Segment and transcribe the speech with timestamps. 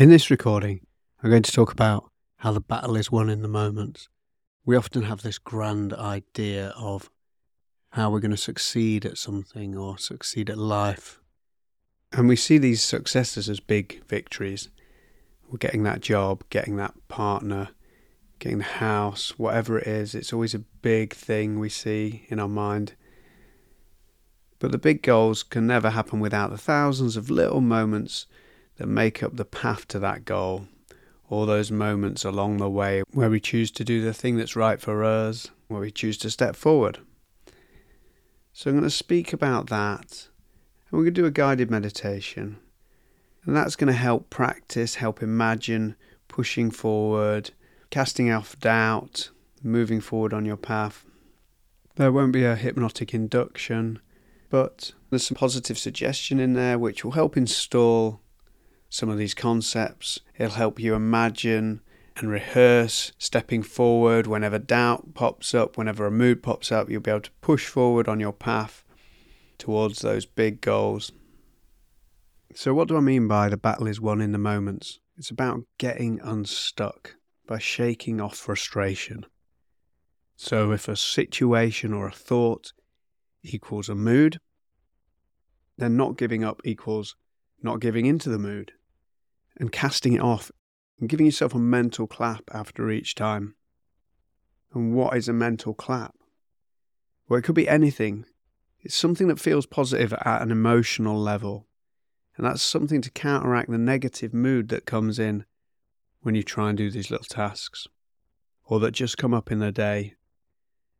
[0.00, 0.80] In this recording,
[1.22, 4.08] I'm going to talk about how the battle is won in the moment.
[4.64, 7.10] We often have this grand idea of
[7.90, 11.20] how we're going to succeed at something or succeed at life.
[12.12, 14.70] And we see these successes as big victories.
[15.50, 17.68] We're getting that job, getting that partner,
[18.38, 20.14] getting the house, whatever it is.
[20.14, 22.94] It's always a big thing we see in our mind.
[24.60, 28.24] But the big goals can never happen without the thousands of little moments
[28.80, 30.66] that make up the path to that goal.
[31.28, 34.80] All those moments along the way where we choose to do the thing that's right
[34.80, 36.98] for us, where we choose to step forward.
[38.54, 40.28] So I'm going to speak about that.
[40.90, 42.58] And we're going to do a guided meditation.
[43.44, 45.94] And that's going to help practice, help imagine
[46.26, 47.50] pushing forward,
[47.90, 49.28] casting off doubt,
[49.62, 51.04] moving forward on your path.
[51.96, 54.00] There won't be a hypnotic induction,
[54.48, 58.22] but there's some positive suggestion in there which will help install
[58.90, 60.20] some of these concepts.
[60.36, 61.80] It'll help you imagine
[62.16, 67.10] and rehearse stepping forward whenever doubt pops up, whenever a mood pops up, you'll be
[67.10, 68.84] able to push forward on your path
[69.58, 71.12] towards those big goals.
[72.54, 74.98] So, what do I mean by the battle is won in the moments?
[75.16, 77.14] It's about getting unstuck
[77.46, 79.24] by shaking off frustration.
[80.36, 82.72] So, if a situation or a thought
[83.42, 84.40] equals a mood,
[85.78, 87.14] then not giving up equals
[87.62, 88.72] not giving into the mood
[89.60, 90.50] and casting it off
[90.98, 93.54] and giving yourself a mental clap after each time.
[94.74, 96.14] And what is a mental clap?
[97.28, 98.24] Well, it could be anything.
[98.80, 101.68] It's something that feels positive at an emotional level.
[102.36, 105.44] And that's something to counteract the negative mood that comes in
[106.22, 107.86] when you try and do these little tasks
[108.64, 110.14] or that just come up in the day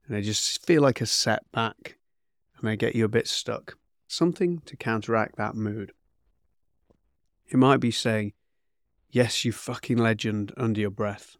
[0.06, 1.97] and they just feel like a setback
[2.58, 3.78] and they get you a bit stuck.
[4.06, 5.92] Something to counteract that mood.
[7.47, 8.34] It might be saying,
[9.11, 11.37] yes, you fucking legend under your breath.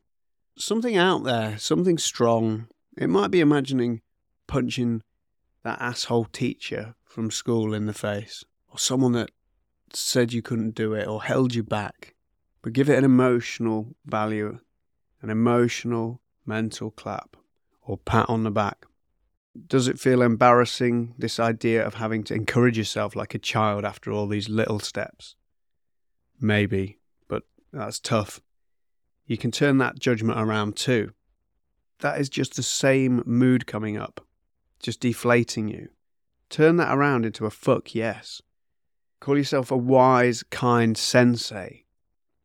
[0.57, 2.69] Something out there, something strong.
[2.97, 4.03] It might be imagining
[4.47, 5.03] punching
[5.63, 9.31] that asshole teacher from school in the face, or someone that
[9.93, 12.15] said you couldn't do it or held you back.
[12.63, 14.59] But give it an emotional value,
[15.23, 17.37] an emotional mental clap
[17.83, 18.87] or pat on the back.
[19.67, 24.13] Does it feel embarrassing, this idea of having to encourage yourself like a child after
[24.13, 25.35] all these little steps?
[26.41, 27.00] Maybe.
[27.73, 28.41] That's tough.
[29.27, 31.13] You can turn that judgment around too.
[32.01, 34.27] That is just the same mood coming up,
[34.81, 35.91] just deflating you.
[36.49, 38.43] Turn that around into a fuck yes.
[39.21, 41.85] Call yourself a wise, kind sensei,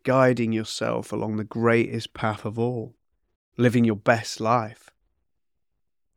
[0.03, 2.96] guiding yourself along the greatest path of all,
[3.58, 4.91] living your best life.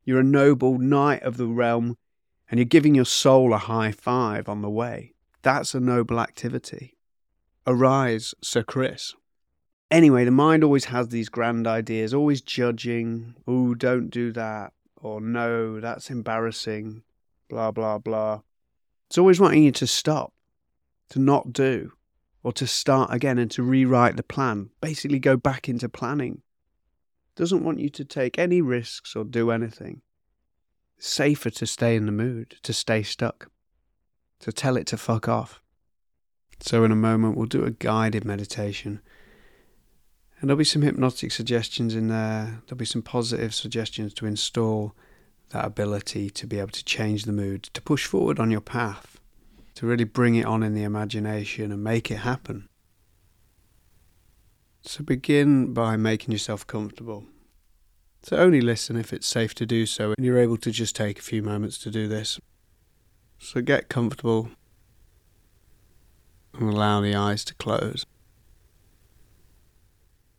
[0.05, 1.97] You're a noble knight of the realm,
[2.51, 5.15] and you're giving your soul a high five on the way.
[5.43, 6.98] That's a noble activity.
[7.71, 9.15] Arise, Sir Chris.
[9.91, 15.21] Anyway, the mind always has these grand ideas, always judging, oh, don't do that, or
[15.21, 17.03] no, that's embarrassing,
[17.51, 18.41] blah, blah, blah.
[19.07, 20.33] It's always wanting you to stop,
[21.11, 21.93] to not do,
[22.43, 26.41] or to start again and to rewrite the plan, basically go back into planning.
[27.37, 30.01] Doesn't want you to take any risks or do anything.
[30.97, 33.51] It's safer to stay in the mood, to stay stuck,
[34.41, 35.61] to tell it to fuck off.
[36.61, 39.01] So, in a moment, we'll do a guided meditation.
[40.41, 42.63] And there'll be some hypnotic suggestions in there.
[42.67, 44.95] There'll be some positive suggestions to install
[45.51, 49.19] that ability to be able to change the mood, to push forward on your path,
[49.77, 52.69] to really bring it on in the imagination and make it happen.
[54.83, 57.25] So, begin by making yourself comfortable.
[58.23, 61.19] So, only listen if it's safe to do so, and you're able to just take
[61.19, 62.41] a few moments to do this.
[63.39, 64.51] So, get comfortable
[66.59, 68.05] and allow the eyes to close.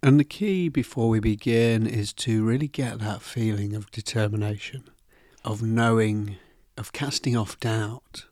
[0.01, 4.89] And the key before we begin is to really get that feeling of determination,
[5.43, 6.37] of knowing,
[6.77, 8.25] of casting off doubt,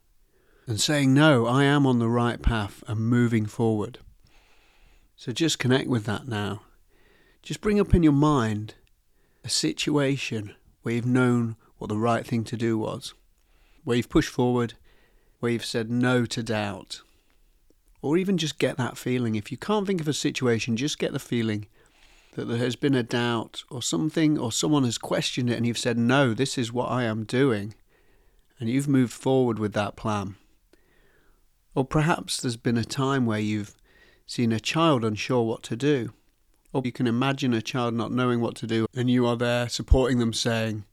[0.66, 4.00] and saying, No, I am on the right path and moving forward.
[5.18, 6.62] So just connect with that now.
[7.42, 8.76] Just bring up in your mind
[9.44, 13.14] a situation where you've known what the right thing to do was,
[13.84, 14.76] where you've pushed forward,
[15.40, 17.02] where you've said no to doubt,
[18.02, 19.36] or even just get that feeling.
[19.36, 21.68] If you can't think of a situation, just get the feeling
[22.36, 25.78] that there has been a doubt or something, or someone has questioned it and you've
[25.78, 27.74] said, No, this is what I am doing.
[28.60, 30.36] And you've moved forward with that plan.
[31.74, 33.76] Or perhaps there's been a time where you've
[34.26, 36.14] seen a child unsure what to do.
[36.74, 39.68] Or you can imagine a child not knowing what to do and you are there
[39.68, 40.86] supporting them saying,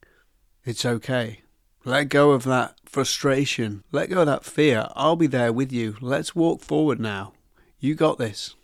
[0.65, 1.41] It's okay.
[1.87, 3.85] Let go of that frustration.
[3.93, 4.89] Let go of that fear.
[4.97, 5.97] I'll be there with you.
[6.01, 7.35] Let's walk forward now.
[7.79, 8.55] You got this.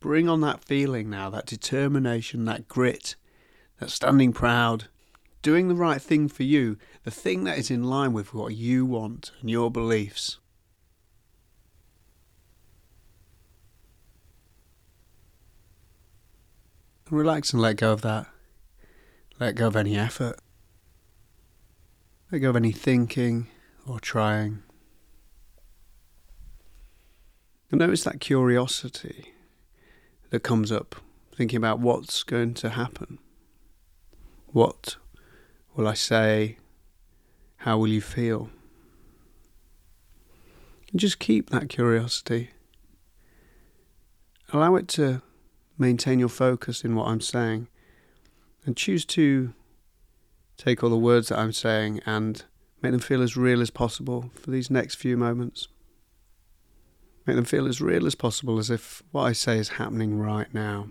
[0.00, 3.16] bring on that feeling now, that determination, that grit,
[3.80, 4.84] that standing proud,
[5.42, 8.84] doing the right thing for you, the thing that is in line with what you
[8.86, 10.38] want and your beliefs.
[17.10, 18.26] Relax and let go of that.
[19.40, 20.38] Let go of any effort.
[22.30, 23.46] Let go of any thinking
[23.86, 24.62] or trying.
[27.70, 29.32] And notice that curiosity
[30.28, 30.96] that comes up,
[31.34, 33.18] thinking about what's going to happen.
[34.48, 34.96] What
[35.74, 36.58] will I say?
[37.62, 38.50] How will you feel?
[40.90, 42.50] And just keep that curiosity.
[44.52, 45.22] Allow it to
[45.78, 47.68] maintain your focus in what I'm saying
[48.66, 49.54] and choose to
[50.58, 52.44] take all the words that I'm saying and
[52.82, 55.68] make them feel as real as possible for these next few moments.
[57.26, 60.52] Make them feel as real as possible as if what I say is happening right
[60.52, 60.88] now.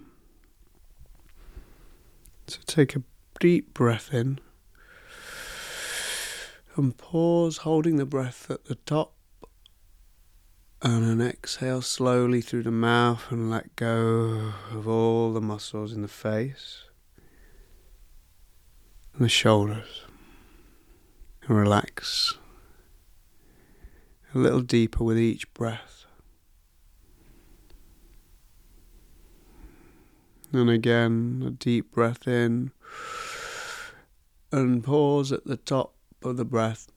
[2.48, 3.04] So take a
[3.40, 4.40] deep breath in
[6.78, 9.16] and pause, holding the breath at the top
[10.81, 16.04] and an exhale slowly through the mouth and let go of all the muscles in
[16.04, 16.87] the face
[19.19, 20.04] the shoulders.
[21.48, 22.38] And relax
[24.36, 26.06] a little deeper with each breath.
[30.52, 32.72] And again, a deep breath in
[34.52, 35.94] and pause at the top
[36.24, 36.88] of the breath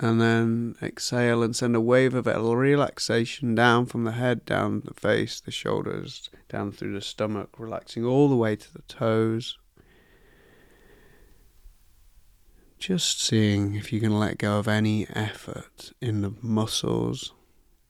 [0.00, 4.94] and then exhale and send a wave of relaxation down from the head, down the
[4.94, 9.56] face, the shoulders, down through the stomach, relaxing all the way to the toes.
[12.86, 17.32] Just seeing if you can let go of any effort in the muscles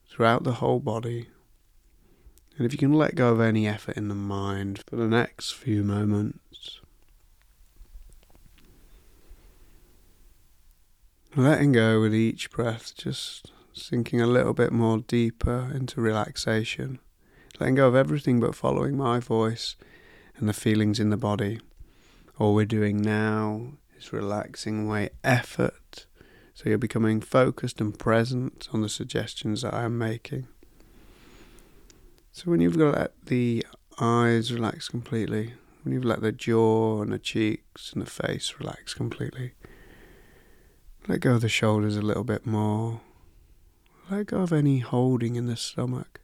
[0.09, 1.27] throughout the whole body.
[2.55, 5.51] And if you can let go of any effort in the mind for the next
[5.51, 6.79] few moments.
[11.35, 16.99] Letting go with each breath, just sinking a little bit more deeper into relaxation.
[17.59, 19.75] Letting go of everything but following my voice
[20.37, 21.59] and the feelings in the body.
[22.39, 23.73] All we're doing now
[24.13, 26.05] relaxing away effort.
[26.53, 30.47] So you're becoming focused and present on the suggestions that I am making.
[32.31, 33.65] So when you've let the
[33.99, 35.53] eyes relax completely,
[35.83, 39.53] when you've let the jaw and the cheeks and the face relax completely,
[41.07, 43.01] let go of the shoulders a little bit more.
[44.09, 46.21] Let go of any holding in the stomach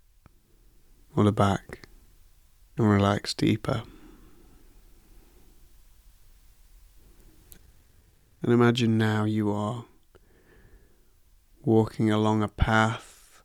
[1.16, 1.88] or the back
[2.78, 3.84] and relax deeper.
[8.42, 9.86] And imagine now you are
[11.64, 13.44] walking along a path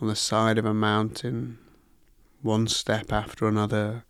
[0.00, 1.58] on the side of a mountain,
[2.42, 4.04] one step after another.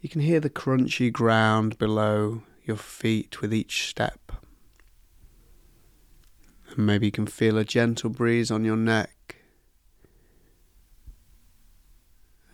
[0.00, 4.32] You can hear the crunchy ground below your feet with each step.
[6.76, 9.36] And maybe you can feel a gentle breeze on your neck.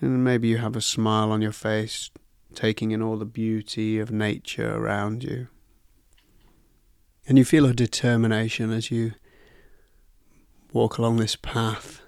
[0.00, 2.11] And maybe you have a smile on your face,
[2.55, 5.49] taking in all the beauty of nature around you.
[7.29, 9.13] And you feel a determination as you
[10.73, 12.01] walk along this path.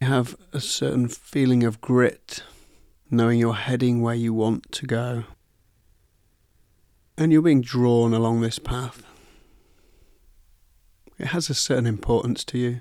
[0.00, 2.42] You have a certain feeling of grit,
[3.12, 5.22] knowing you're heading where you want to go.
[7.16, 9.04] And you're being drawn along this path.
[11.16, 12.80] It has a certain importance to you.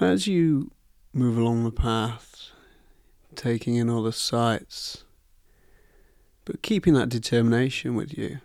[0.00, 0.72] As you
[1.12, 2.50] move along the path,
[3.36, 5.03] taking in all the sights,
[6.44, 8.38] but keeping that determination with you,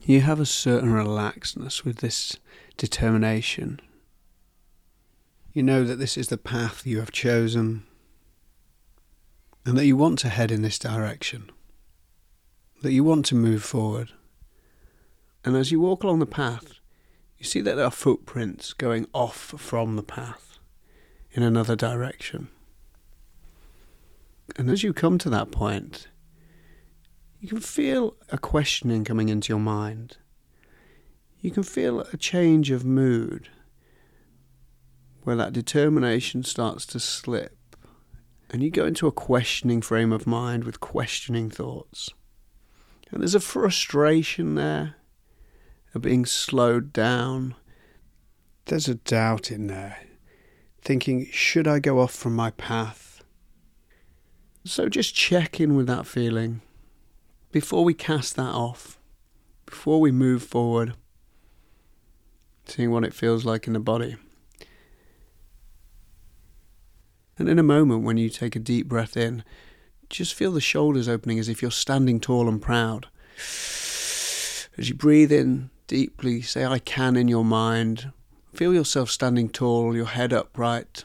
[0.00, 2.36] you have a certain relaxedness with this
[2.76, 3.80] determination.
[5.52, 7.84] You know that this is the path you have chosen
[9.64, 11.50] and that you want to head in this direction,
[12.82, 14.12] that you want to move forward.
[15.44, 16.74] And as you walk along the path,
[17.38, 20.58] you see that there are footprints going off from the path
[21.32, 22.48] in another direction.
[24.54, 26.08] And as you come to that point,
[27.40, 30.18] you can feel a questioning coming into your mind.
[31.40, 33.48] You can feel a change of mood
[35.22, 37.56] where that determination starts to slip
[38.50, 42.10] and you go into a questioning frame of mind with questioning thoughts.
[43.10, 44.96] And there's a frustration there
[45.94, 47.54] of being slowed down.
[48.66, 49.98] There's a doubt in there,
[50.82, 53.05] thinking, should I go off from my path?
[54.66, 56.60] So just check in with that feeling
[57.52, 58.98] before we cast that off,
[59.64, 60.94] before we move forward.
[62.66, 64.16] seeing what it feels like in the body.
[67.38, 69.44] And in a moment, when you take a deep breath in,
[70.10, 73.06] just feel the shoulders opening as if you're standing tall and proud.
[73.38, 78.10] As you breathe in deeply, say, I can in your mind.
[78.52, 81.04] Feel yourself standing tall, your head upright.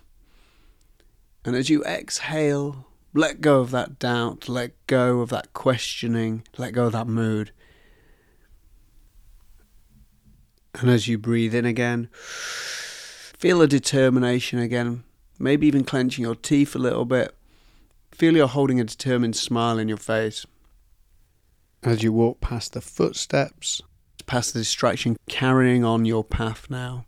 [1.45, 6.73] And as you exhale, let go of that doubt, let go of that questioning, let
[6.73, 7.51] go of that mood.
[10.79, 15.03] And as you breathe in again, feel a determination again,
[15.37, 17.35] maybe even clenching your teeth a little bit.
[18.11, 20.45] Feel you're holding a determined smile in your face.
[21.83, 23.81] As you walk past the footsteps,
[24.25, 27.05] past the distraction, carrying on your path now.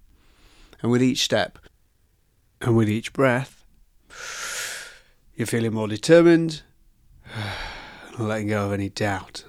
[0.82, 1.60] And with each step
[2.60, 3.64] and with each breath,
[5.36, 6.62] you're feeling more determined
[8.18, 9.44] letting go of any doubt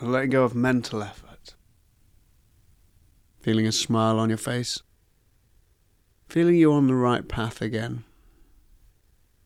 [0.00, 1.54] letting go of mental effort.
[3.40, 4.82] Feeling a smile on your face.
[6.28, 8.04] Feeling you're on the right path again.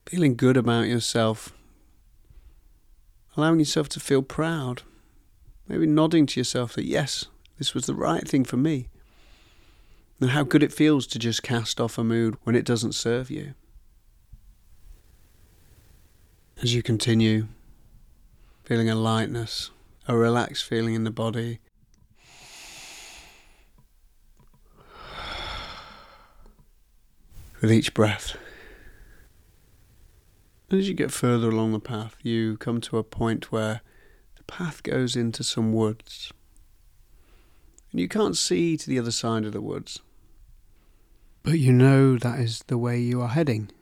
[0.07, 1.53] Feeling good about yourself.
[3.37, 4.83] Allowing yourself to feel proud.
[5.69, 7.27] Maybe nodding to yourself that yes,
[7.59, 8.89] this was the right thing for me.
[10.21, 13.31] And how good it feels to just cast off a mood when it doesn't serve
[13.31, 13.55] you.
[16.63, 17.49] As you continue,
[18.63, 19.73] feeling a lightness,
[20.07, 21.59] a relaxed feeling in the body.
[27.61, 28.37] With each breath.
[30.71, 33.81] And as you get further along the path, you come to a point where
[34.37, 36.33] the path goes into some woods.
[37.91, 39.99] And you can't see to the other side of the woods.
[41.43, 43.73] But you know that is the way you are heading.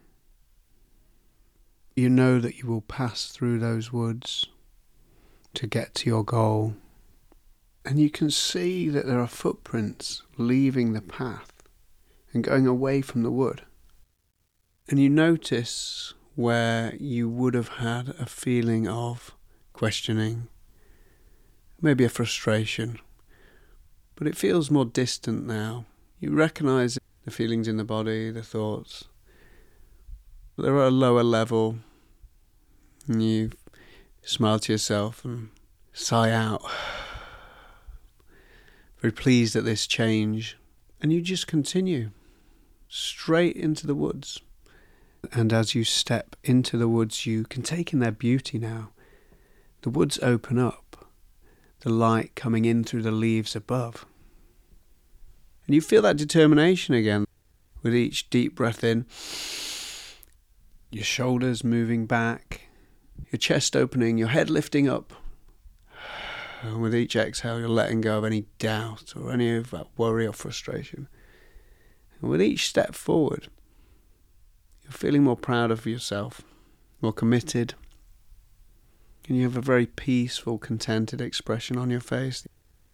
[2.01, 4.47] You know that you will pass through those woods
[5.53, 6.77] to get to your goal.
[7.85, 11.53] And you can see that there are footprints leaving the path
[12.33, 13.65] and going away from the wood.
[14.89, 19.33] And you notice where you would have had a feeling of
[19.75, 20.49] questioning,
[21.83, 22.99] maybe a frustration,
[24.15, 25.85] but it feels more distant now.
[26.19, 29.05] You recognize the feelings in the body, the thoughts.
[30.57, 31.77] They're at a lower level,
[33.11, 33.51] and you
[34.23, 35.51] smile to yourself and
[35.93, 36.63] sigh out.
[39.01, 40.57] Very pleased at this change,
[41.03, 42.11] and you just continue
[42.89, 44.41] straight into the woods.
[45.33, 48.91] And as you step into the woods, you can take in their beauty now.
[49.83, 51.09] The woods open up,
[51.81, 54.07] the light coming in through the leaves above.
[55.67, 57.27] And you feel that determination again
[57.83, 59.07] with each deep breath in.
[60.91, 62.70] Your shoulders moving back,
[63.31, 65.13] your chest opening, your head lifting up.
[66.63, 70.27] And with each exhale, you're letting go of any doubt or any of that worry
[70.27, 71.09] or frustration.
[72.21, 73.49] And with each step forward,
[74.83, 76.43] you're feeling more proud of yourself,
[77.01, 77.75] more committed,
[79.31, 82.47] and you have a very peaceful, contented expression on your face,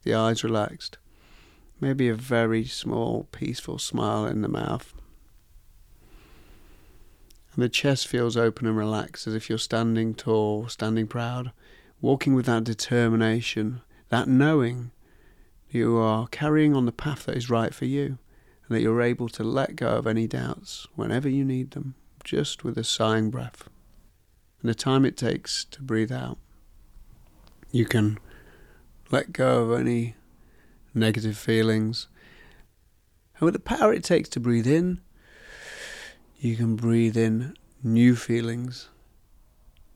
[0.03, 0.99] the eyes relaxed,
[1.81, 4.93] maybe a very small, peaceful smile in the mouth.
[7.57, 11.53] And the chest feels open and relaxed as if you're standing tall, standing proud,
[12.03, 14.91] walking with that determination, that knowing
[15.71, 18.19] you are carrying on the path that is right for you
[18.69, 21.95] and that you're able to let go of any doubts whenever you need them,
[22.25, 23.71] just with a sighing breath.
[24.61, 26.37] And the time it takes to breathe out,
[27.73, 28.19] you can
[29.11, 30.15] let go of any
[30.93, 32.09] negative feelings.
[33.39, 35.01] And with the power it takes to breathe in,
[36.39, 38.89] you can breathe in new feelings,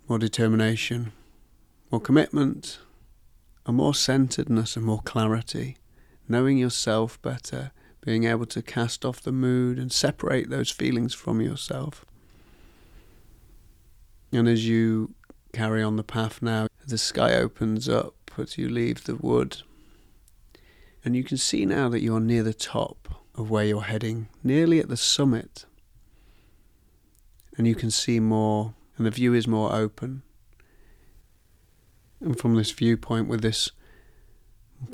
[0.09, 1.13] more determination,
[1.91, 2.79] more commitment,
[3.67, 5.77] a more centeredness and more clarity,
[6.29, 11.41] knowing yourself better being able to cast off the mood and separate those feelings from
[11.41, 12.05] yourself.
[14.33, 15.15] And as you
[15.53, 19.59] carry on the path now, the sky opens up as you leave the wood.
[21.05, 24.79] And you can see now that you're near the top of where you're heading, nearly
[24.81, 25.67] at the summit.
[27.61, 30.23] And you can see more, and the view is more open.
[32.19, 33.71] And from this viewpoint, with this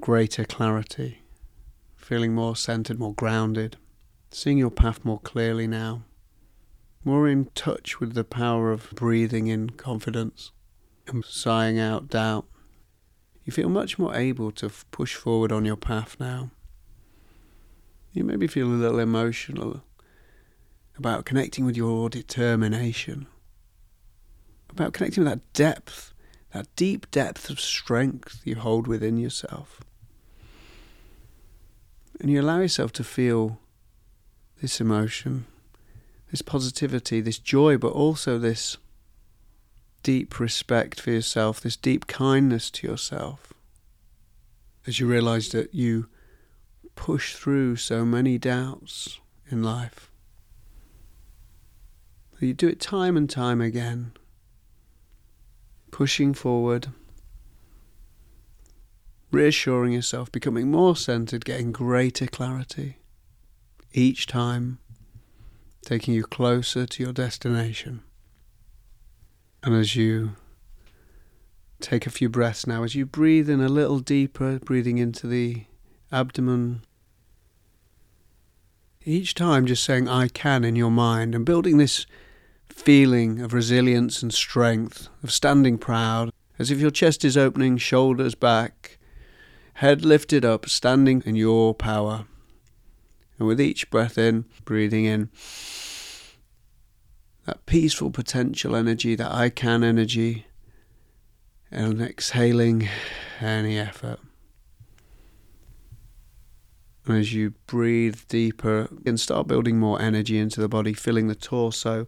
[0.01, 1.23] greater clarity,
[1.95, 3.77] feeling more centered, more grounded,
[4.33, 6.03] seeing your path more clearly now,
[7.05, 10.51] more in touch with the power of breathing in confidence
[11.07, 12.47] and sighing out doubt.
[13.45, 16.51] You feel much more able to f- push forward on your path now.
[18.11, 19.85] You maybe feel a little emotional
[20.99, 23.26] about connecting with your determination,
[24.71, 26.15] about connecting with that depth,
[26.53, 29.81] that deep depth of strength you hold within yourself.
[32.21, 33.59] And you allow yourself to feel
[34.62, 35.47] this emotion,
[36.31, 38.79] this positivity, this joy, but also this
[40.03, 43.53] deep respect for yourself, this deep kindness to yourself.
[44.87, 46.09] As you realize that you
[46.95, 50.11] push through so many doubts in life.
[52.38, 54.12] You do it time and time again,
[55.90, 56.88] pushing forward,
[59.31, 62.99] reassuring yourself, becoming more centered, getting greater clarity.
[63.93, 64.78] Each time,
[65.83, 68.02] taking you closer to your destination.
[69.62, 70.33] And as you
[71.81, 75.64] take a few breaths now, as you breathe in a little deeper, breathing into the
[76.12, 76.83] abdomen,
[79.05, 82.05] each time just saying I can in your mind and building this
[82.69, 88.35] feeling of resilience and strength, of standing proud, as if your chest is opening, shoulders
[88.35, 88.99] back,
[89.75, 92.27] head lifted up, standing in your power.
[93.39, 95.31] And with each breath in, breathing in,
[97.45, 100.47] that peaceful potential energy, that I can energy,
[101.71, 102.89] and exhaling
[103.41, 104.21] any effort.
[107.09, 112.07] As you breathe deeper and start building more energy into the body, filling the torso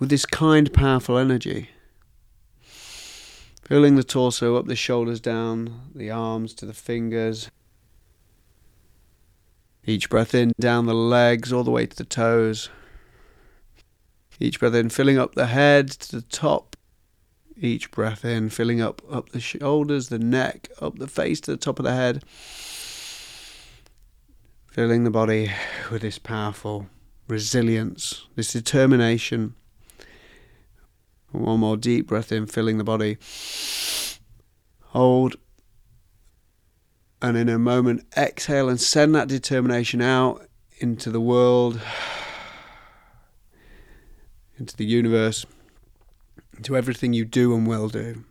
[0.00, 1.70] with this kind, powerful energy.
[3.62, 7.48] Filling the torso up the shoulders, down the arms to the fingers.
[9.86, 12.70] Each breath in, down the legs, all the way to the toes.
[14.40, 16.76] Each breath in, filling up the head to the top.
[17.56, 21.56] Each breath in, filling up up the shoulders, the neck, up the face to the
[21.56, 22.24] top of the head.
[24.72, 25.52] Filling the body
[25.90, 26.86] with this powerful
[27.28, 29.54] resilience, this determination.
[31.30, 33.18] One more deep breath in, filling the body.
[34.86, 35.36] Hold.
[37.20, 40.46] And in a moment, exhale and send that determination out
[40.80, 41.78] into the world
[44.58, 45.44] into the universe,
[46.56, 48.24] into everything you do and will do.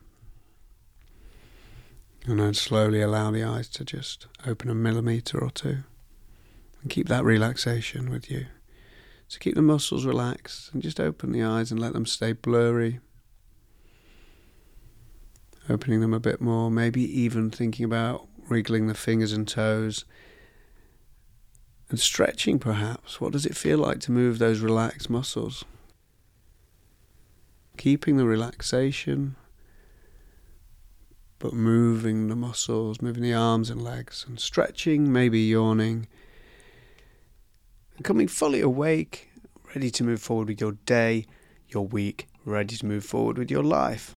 [2.24, 5.84] And then slowly allow the eyes to just open a millimeter or two.
[6.82, 8.46] And keep that relaxation with you.
[9.28, 13.00] So keep the muscles relaxed and just open the eyes and let them stay blurry.
[15.68, 20.04] Opening them a bit more, maybe even thinking about wriggling the fingers and toes
[21.88, 23.20] and stretching perhaps.
[23.20, 25.64] What does it feel like to move those relaxed muscles?
[27.76, 29.36] keeping the relaxation,
[31.38, 36.06] but moving the muscles, moving the arms and legs, and stretching, maybe yawning,
[38.02, 39.30] coming fully awake,
[39.74, 41.26] ready to move forward with your day,
[41.68, 44.14] your week, ready to move forward with your life.